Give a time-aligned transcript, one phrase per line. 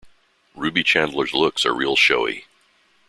[0.55, 2.47] Ruby Chandler’s looks are real showy.